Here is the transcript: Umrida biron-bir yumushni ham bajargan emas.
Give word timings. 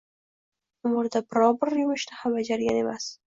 Umrida 0.89 1.21
biron-bir 1.27 1.75
yumushni 1.81 2.19
ham 2.23 2.39
bajargan 2.41 2.81
emas. 2.85 3.11